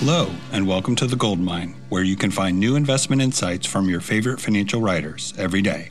Hello, 0.00 0.30
and 0.52 0.68
welcome 0.68 0.94
to 0.96 1.06
The 1.06 1.16
Gold 1.16 1.40
Mine, 1.40 1.74
where 1.88 2.02
you 2.02 2.16
can 2.16 2.30
find 2.30 2.60
new 2.60 2.76
investment 2.76 3.22
insights 3.22 3.66
from 3.66 3.88
your 3.88 4.02
favorite 4.02 4.38
financial 4.38 4.78
writers 4.78 5.32
every 5.38 5.62
day. 5.62 5.88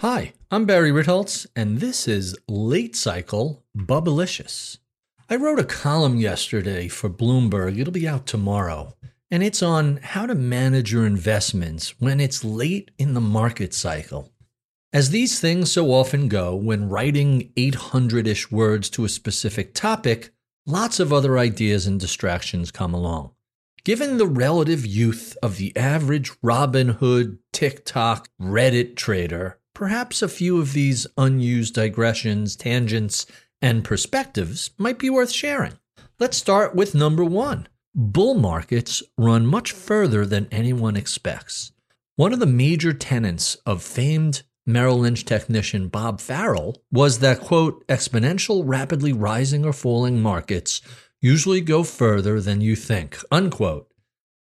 Hi, 0.00 0.32
I'm 0.50 0.64
Barry 0.64 0.90
Ritholtz, 0.90 1.46
and 1.54 1.80
this 1.80 2.08
is 2.08 2.34
Late 2.48 2.96
Cycle 2.96 3.62
Bubblicious. 3.76 4.78
I 5.28 5.36
wrote 5.36 5.60
a 5.60 5.64
column 5.64 6.16
yesterday 6.16 6.88
for 6.88 7.10
Bloomberg. 7.10 7.78
It'll 7.78 7.92
be 7.92 8.08
out 8.08 8.26
tomorrow. 8.26 8.94
And 9.30 9.42
it's 9.42 9.62
on 9.62 9.98
how 10.02 10.24
to 10.24 10.34
manage 10.34 10.94
your 10.94 11.04
investments 11.04 12.00
when 12.00 12.20
it's 12.20 12.42
late 12.42 12.90
in 12.98 13.12
the 13.12 13.20
market 13.20 13.74
cycle. 13.74 14.32
As 14.94 15.10
these 15.10 15.40
things 15.40 15.72
so 15.72 15.92
often 15.92 16.28
go 16.28 16.54
when 16.54 16.88
writing 16.88 17.50
800 17.56 18.28
ish 18.28 18.52
words 18.52 18.88
to 18.90 19.04
a 19.04 19.08
specific 19.08 19.74
topic, 19.74 20.30
lots 20.66 21.00
of 21.00 21.12
other 21.12 21.36
ideas 21.36 21.88
and 21.88 21.98
distractions 21.98 22.70
come 22.70 22.94
along. 22.94 23.32
Given 23.82 24.18
the 24.18 24.26
relative 24.28 24.86
youth 24.86 25.36
of 25.42 25.56
the 25.56 25.76
average 25.76 26.30
Robinhood, 26.42 27.38
TikTok, 27.52 28.28
Reddit 28.40 28.94
trader, 28.94 29.58
perhaps 29.74 30.22
a 30.22 30.28
few 30.28 30.60
of 30.60 30.74
these 30.74 31.08
unused 31.18 31.74
digressions, 31.74 32.54
tangents, 32.54 33.26
and 33.60 33.82
perspectives 33.82 34.70
might 34.78 35.00
be 35.00 35.10
worth 35.10 35.32
sharing. 35.32 35.72
Let's 36.20 36.36
start 36.36 36.76
with 36.76 36.94
number 36.94 37.24
one. 37.24 37.66
Bull 37.96 38.34
markets 38.34 39.02
run 39.18 39.44
much 39.44 39.72
further 39.72 40.24
than 40.24 40.46
anyone 40.52 40.96
expects. 40.96 41.72
One 42.14 42.32
of 42.32 42.38
the 42.38 42.46
major 42.46 42.92
tenets 42.92 43.56
of 43.66 43.82
famed 43.82 44.44
Merrill 44.66 45.00
Lynch 45.00 45.24
technician 45.24 45.88
Bob 45.88 46.20
Farrell 46.20 46.82
was 46.90 47.18
that, 47.18 47.40
quote, 47.40 47.86
exponential, 47.86 48.62
rapidly 48.64 49.12
rising 49.12 49.64
or 49.64 49.72
falling 49.72 50.20
markets 50.20 50.80
usually 51.20 51.60
go 51.60 51.82
further 51.82 52.40
than 52.40 52.60
you 52.60 52.76
think, 52.76 53.18
unquote. 53.30 53.90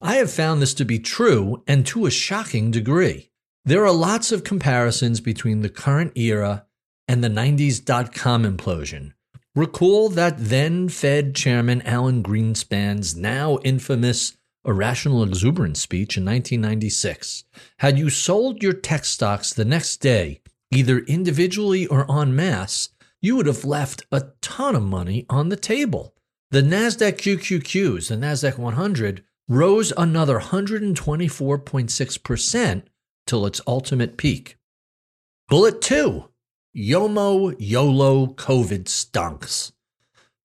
I 0.00 0.16
have 0.16 0.30
found 0.30 0.60
this 0.60 0.74
to 0.74 0.84
be 0.84 0.98
true 0.98 1.62
and 1.66 1.86
to 1.86 2.06
a 2.06 2.10
shocking 2.10 2.70
degree. 2.70 3.30
There 3.64 3.84
are 3.84 3.92
lots 3.92 4.30
of 4.30 4.44
comparisons 4.44 5.20
between 5.20 5.62
the 5.62 5.68
current 5.68 6.12
era 6.16 6.66
and 7.08 7.22
the 7.22 7.28
90s 7.28 7.84
dot 7.84 8.14
com 8.14 8.44
implosion. 8.44 9.12
Recall 9.54 10.08
that 10.10 10.34
then 10.38 10.88
Fed 10.88 11.34
Chairman 11.34 11.82
Alan 11.82 12.22
Greenspan's 12.22 13.16
now 13.16 13.58
infamous 13.64 14.36
irrational 14.66 15.22
exuberance 15.22 15.80
speech 15.80 16.16
in 16.16 16.24
1996. 16.24 17.44
Had 17.78 17.98
you 17.98 18.10
sold 18.10 18.62
your 18.62 18.72
tech 18.72 19.04
stocks 19.04 19.52
the 19.52 19.64
next 19.64 19.96
day, 19.98 20.40
either 20.72 20.98
individually 21.00 21.86
or 21.86 22.10
en 22.10 22.34
masse, 22.34 22.88
you 23.20 23.36
would 23.36 23.46
have 23.46 23.64
left 23.64 24.04
a 24.12 24.24
ton 24.40 24.76
of 24.76 24.82
money 24.82 25.24
on 25.30 25.48
the 25.48 25.56
table. 25.56 26.12
The 26.50 26.62
NASDAQ 26.62 27.14
QQQs, 27.14 28.08
the 28.08 28.16
NASDAQ 28.16 28.58
100, 28.58 29.22
rose 29.48 29.92
another 29.96 30.40
124.6% 30.40 32.82
till 33.26 33.46
its 33.46 33.60
ultimate 33.66 34.16
peak. 34.16 34.56
Bullet 35.48 35.80
2 35.80 36.28
YOMO, 36.76 37.56
YOLO, 37.58 38.26
COVID 38.26 38.84
stonks. 38.84 39.72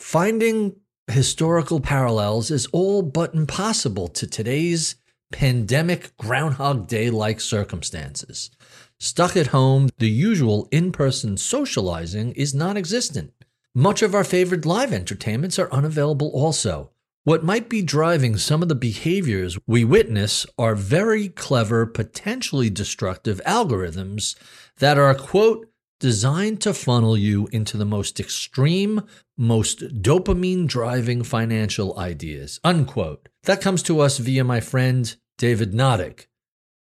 Finding 0.00 0.74
historical 1.08 1.80
parallels 1.80 2.50
is 2.50 2.66
all 2.72 3.02
but 3.02 3.34
impossible 3.34 4.08
to 4.08 4.26
today's 4.26 4.96
pandemic 5.32 6.16
Groundhog 6.16 6.88
Day 6.88 7.10
like 7.10 7.40
circumstances. 7.40 8.50
Stuck 8.98 9.36
at 9.36 9.48
home, 9.48 9.90
the 9.98 10.10
usual 10.10 10.68
in 10.70 10.92
person 10.92 11.36
socializing 11.36 12.32
is 12.32 12.54
non 12.54 12.76
existent. 12.76 13.32
Much 13.74 14.02
of 14.02 14.14
our 14.14 14.24
favorite 14.24 14.64
live 14.64 14.92
entertainments 14.92 15.58
are 15.58 15.72
unavailable 15.72 16.30
also. 16.30 16.90
What 17.24 17.44
might 17.44 17.68
be 17.68 17.82
driving 17.82 18.36
some 18.36 18.62
of 18.62 18.68
the 18.68 18.74
behaviors 18.74 19.58
we 19.66 19.84
witness 19.84 20.46
are 20.58 20.74
very 20.74 21.28
clever, 21.28 21.84
potentially 21.84 22.70
destructive 22.70 23.40
algorithms 23.44 24.36
that 24.78 24.96
are, 24.96 25.14
quote, 25.14 25.68
designed 25.98 26.60
to 26.62 26.74
funnel 26.74 27.16
you 27.16 27.48
into 27.52 27.76
the 27.76 27.84
most 27.84 28.20
extreme, 28.20 29.02
most 29.36 29.80
dopamine 30.02 30.66
driving 30.66 31.22
financial 31.22 31.98
ideas. 31.98 32.60
Unquote. 32.62 33.28
That 33.44 33.60
comes 33.60 33.82
to 33.84 34.00
us 34.00 34.18
via 34.18 34.44
my 34.44 34.60
friend 34.60 35.14
David 35.38 35.72
Nadig. 35.72 36.26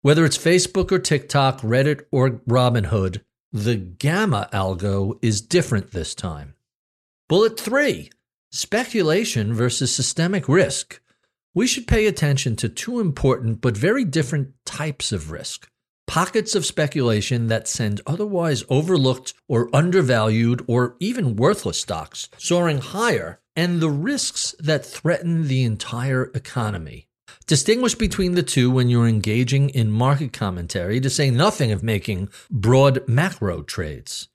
Whether 0.02 0.24
it's 0.24 0.38
Facebook 0.38 0.92
or 0.92 0.98
TikTok, 0.98 1.60
Reddit 1.60 2.04
or 2.10 2.30
Robinhood, 2.48 3.22
the 3.52 3.76
gamma 3.76 4.48
algo 4.52 5.18
is 5.22 5.40
different 5.40 5.90
this 5.90 6.14
time. 6.14 6.54
Bullet 7.28 7.58
three 7.58 8.10
speculation 8.50 9.52
versus 9.52 9.94
systemic 9.94 10.48
risk. 10.48 11.00
We 11.54 11.66
should 11.66 11.86
pay 11.86 12.06
attention 12.06 12.56
to 12.56 12.68
two 12.68 13.00
important 13.00 13.60
but 13.60 13.76
very 13.76 14.04
different 14.04 14.52
types 14.64 15.10
of 15.10 15.30
risk 15.30 15.68
pockets 16.06 16.54
of 16.54 16.64
speculation 16.64 17.48
that 17.48 17.68
send 17.68 18.00
otherwise 18.06 18.64
overlooked 18.68 19.34
or 19.48 19.68
undervalued 19.74 20.64
or 20.66 20.96
even 21.00 21.36
worthless 21.36 21.80
stocks 21.80 22.28
soaring 22.38 22.78
higher, 22.78 23.40
and 23.54 23.80
the 23.80 23.90
risks 23.90 24.54
that 24.58 24.84
threaten 24.84 25.48
the 25.48 25.62
entire 25.64 26.30
economy. 26.34 27.08
Distinguish 27.46 27.94
between 27.94 28.34
the 28.34 28.42
two 28.42 28.70
when 28.70 28.88
you're 28.88 29.06
engaging 29.06 29.70
in 29.70 29.90
market 29.90 30.32
commentary, 30.32 31.00
to 31.00 31.10
say 31.10 31.30
nothing 31.30 31.72
of 31.72 31.82
making 31.82 32.28
broad 32.50 33.06
macro 33.08 33.62
trades. 33.62 34.28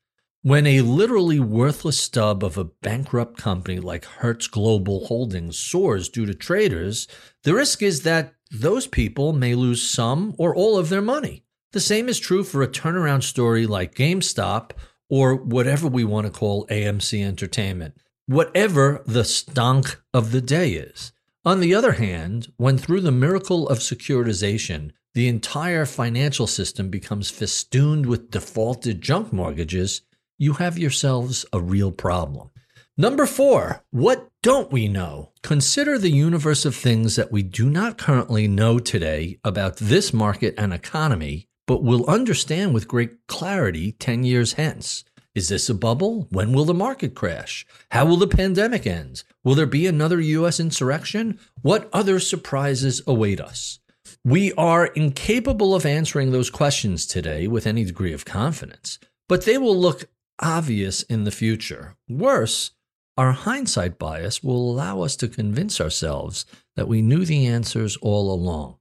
When 0.43 0.65
a 0.65 0.81
literally 0.81 1.39
worthless 1.39 1.99
stub 1.99 2.43
of 2.43 2.57
a 2.57 2.63
bankrupt 2.63 3.37
company 3.37 3.79
like 3.79 4.05
Hertz 4.05 4.47
Global 4.47 5.05
Holdings 5.05 5.57
soars 5.57 6.09
due 6.09 6.25
to 6.25 6.33
traders, 6.33 7.07
the 7.43 7.53
risk 7.53 7.83
is 7.83 8.01
that 8.03 8.33
those 8.49 8.87
people 8.87 9.33
may 9.33 9.53
lose 9.53 9.87
some 9.87 10.33
or 10.39 10.55
all 10.55 10.79
of 10.79 10.89
their 10.89 11.01
money. 11.01 11.43
The 11.73 11.79
same 11.79 12.09
is 12.09 12.19
true 12.19 12.43
for 12.43 12.61
a 12.61 12.67
turnaround 12.67 13.23
story 13.23 13.65
like 13.65 13.95
GameStop 13.95 14.71
or 15.09 15.35
whatever 15.35 15.87
we 15.87 16.03
want 16.03 16.25
to 16.25 16.31
call 16.31 16.67
AMC 16.67 17.25
Entertainment, 17.25 17.95
whatever 18.25 19.01
the 19.05 19.21
stonk 19.21 19.95
of 20.13 20.31
the 20.31 20.41
day 20.41 20.73
is. 20.73 21.13
On 21.45 21.61
the 21.61 21.73
other 21.73 21.93
hand, 21.93 22.51
when 22.57 22.77
through 22.77 22.99
the 22.99 23.11
miracle 23.11 23.69
of 23.69 23.79
securitization, 23.79 24.91
the 25.13 25.29
entire 25.29 25.85
financial 25.85 26.45
system 26.45 26.89
becomes 26.89 27.29
festooned 27.29 28.05
with 28.05 28.31
defaulted 28.31 29.01
junk 29.01 29.31
mortgages, 29.31 30.01
you 30.37 30.53
have 30.53 30.77
yourselves 30.77 31.45
a 31.53 31.61
real 31.61 31.91
problem. 31.91 32.49
Number 32.97 33.25
four, 33.25 33.83
what 33.91 34.29
don't 34.43 34.73
we 34.73 34.89
know? 34.89 35.31
Consider 35.41 35.97
the 35.97 36.11
universe 36.11 36.65
of 36.65 36.75
things 36.75 37.15
that 37.15 37.31
we 37.31 37.43
do 37.43 37.69
not 37.69 37.97
currently 37.97 38.47
know 38.49 38.77
today 38.77 39.39
about 39.45 39.77
this 39.77 40.13
market 40.13 40.53
and 40.57 40.73
economy 40.73 41.47
but 41.71 41.83
we'll 41.83 42.05
understand 42.09 42.73
with 42.73 42.85
great 42.85 43.25
clarity 43.27 43.93
10 43.93 44.25
years 44.25 44.53
hence. 44.53 45.05
Is 45.33 45.47
this 45.47 45.69
a 45.69 45.73
bubble? 45.73 46.27
When 46.29 46.51
will 46.51 46.65
the 46.65 46.73
market 46.73 47.15
crash? 47.15 47.65
How 47.91 48.05
will 48.05 48.17
the 48.17 48.27
pandemic 48.27 48.85
end? 48.85 49.23
Will 49.45 49.55
there 49.55 49.65
be 49.65 49.87
another 49.87 50.19
U.S. 50.19 50.59
insurrection? 50.59 51.39
What 51.61 51.89
other 51.93 52.19
surprises 52.19 53.01
await 53.07 53.39
us? 53.39 53.79
We 54.25 54.51
are 54.55 54.87
incapable 54.87 55.73
of 55.73 55.85
answering 55.85 56.33
those 56.33 56.49
questions 56.49 57.05
today 57.05 57.47
with 57.47 57.65
any 57.65 57.85
degree 57.85 58.11
of 58.11 58.25
confidence, 58.25 58.99
but 59.29 59.45
they 59.45 59.57
will 59.57 59.77
look 59.77 60.09
obvious 60.39 61.03
in 61.03 61.23
the 61.23 61.31
future. 61.31 61.95
Worse, 62.09 62.71
our 63.17 63.31
hindsight 63.31 63.97
bias 63.97 64.43
will 64.43 64.69
allow 64.69 65.03
us 65.03 65.15
to 65.15 65.29
convince 65.29 65.79
ourselves 65.79 66.45
that 66.75 66.89
we 66.89 67.01
knew 67.01 67.23
the 67.23 67.47
answers 67.47 67.95
all 68.01 68.29
along. 68.33 68.75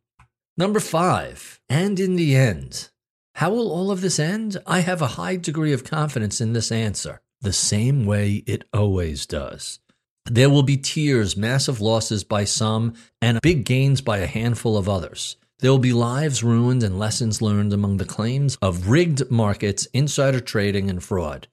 Number 0.60 0.78
five, 0.78 1.58
and 1.70 1.98
in 1.98 2.16
the 2.16 2.36
end. 2.36 2.90
How 3.36 3.50
will 3.50 3.72
all 3.72 3.90
of 3.90 4.02
this 4.02 4.18
end? 4.18 4.58
I 4.66 4.80
have 4.80 5.00
a 5.00 5.16
high 5.16 5.36
degree 5.36 5.72
of 5.72 5.84
confidence 5.84 6.38
in 6.38 6.52
this 6.52 6.70
answer, 6.70 7.22
the 7.40 7.54
same 7.54 8.04
way 8.04 8.44
it 8.46 8.64
always 8.70 9.24
does. 9.24 9.78
There 10.26 10.50
will 10.50 10.62
be 10.62 10.76
tears, 10.76 11.34
massive 11.34 11.80
losses 11.80 12.24
by 12.24 12.44
some, 12.44 12.92
and 13.22 13.40
big 13.40 13.64
gains 13.64 14.02
by 14.02 14.18
a 14.18 14.26
handful 14.26 14.76
of 14.76 14.86
others. 14.86 15.38
There 15.60 15.70
will 15.70 15.78
be 15.78 15.94
lives 15.94 16.44
ruined 16.44 16.82
and 16.82 16.98
lessons 16.98 17.40
learned 17.40 17.72
among 17.72 17.96
the 17.96 18.04
claims 18.04 18.58
of 18.60 18.90
rigged 18.90 19.30
markets, 19.30 19.86
insider 19.94 20.40
trading, 20.40 20.90
and 20.90 21.02
fraud. 21.02 21.48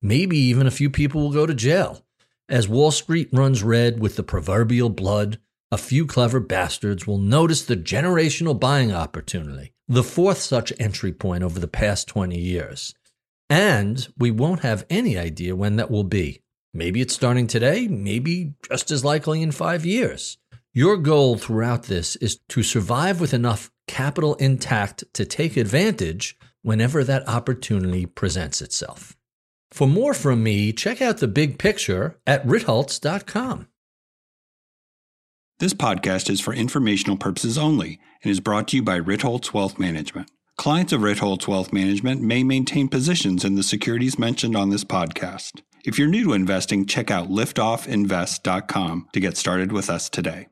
Maybe 0.00 0.38
even 0.38 0.68
a 0.68 0.70
few 0.70 0.88
people 0.88 1.20
will 1.22 1.32
go 1.32 1.46
to 1.46 1.54
jail. 1.54 2.04
As 2.48 2.68
Wall 2.68 2.92
Street 2.92 3.28
runs 3.32 3.64
red 3.64 3.98
with 3.98 4.14
the 4.14 4.22
proverbial 4.22 4.88
blood, 4.88 5.40
a 5.72 5.78
few 5.78 6.04
clever 6.04 6.38
bastards 6.38 7.06
will 7.06 7.16
notice 7.16 7.62
the 7.62 7.76
generational 7.76 8.60
buying 8.60 8.92
opportunity, 8.92 9.72
the 9.88 10.02
fourth 10.02 10.36
such 10.36 10.70
entry 10.78 11.12
point 11.12 11.42
over 11.42 11.58
the 11.58 11.66
past 11.66 12.06
20 12.08 12.38
years. 12.38 12.94
And 13.48 14.06
we 14.18 14.30
won't 14.30 14.60
have 14.60 14.84
any 14.90 15.16
idea 15.16 15.56
when 15.56 15.76
that 15.76 15.90
will 15.90 16.04
be. 16.04 16.42
Maybe 16.74 17.00
it's 17.00 17.14
starting 17.14 17.46
today, 17.46 17.88
maybe 17.88 18.52
just 18.68 18.90
as 18.90 19.02
likely 19.02 19.40
in 19.40 19.50
five 19.50 19.86
years. 19.86 20.36
Your 20.74 20.98
goal 20.98 21.38
throughout 21.38 21.84
this 21.84 22.16
is 22.16 22.38
to 22.50 22.62
survive 22.62 23.18
with 23.18 23.32
enough 23.32 23.70
capital 23.88 24.34
intact 24.34 25.04
to 25.14 25.24
take 25.24 25.56
advantage 25.56 26.36
whenever 26.60 27.02
that 27.02 27.26
opportunity 27.26 28.04
presents 28.04 28.60
itself. 28.60 29.16
For 29.70 29.88
more 29.88 30.12
from 30.12 30.42
me, 30.42 30.74
check 30.74 31.00
out 31.00 31.18
the 31.18 31.28
big 31.28 31.58
picture 31.58 32.18
at 32.26 32.46
ritholtz.com. 32.46 33.68
This 35.62 35.74
podcast 35.74 36.28
is 36.28 36.40
for 36.40 36.52
informational 36.52 37.16
purposes 37.16 37.56
only 37.56 38.00
and 38.24 38.32
is 38.32 38.40
brought 38.40 38.66
to 38.66 38.78
you 38.78 38.82
by 38.82 38.98
Ritholtz 38.98 39.54
Wealth 39.54 39.78
Management. 39.78 40.28
Clients 40.56 40.92
of 40.92 41.02
Ritholtz 41.02 41.46
Wealth 41.46 41.72
Management 41.72 42.20
may 42.20 42.42
maintain 42.42 42.88
positions 42.88 43.44
in 43.44 43.54
the 43.54 43.62
securities 43.62 44.18
mentioned 44.18 44.56
on 44.56 44.70
this 44.70 44.82
podcast. 44.82 45.62
If 45.84 46.00
you're 46.00 46.08
new 46.08 46.24
to 46.24 46.32
investing, 46.32 46.84
check 46.84 47.12
out 47.12 47.28
liftoffinvest.com 47.28 49.08
to 49.12 49.20
get 49.20 49.36
started 49.36 49.70
with 49.70 49.88
us 49.88 50.10
today. 50.10 50.48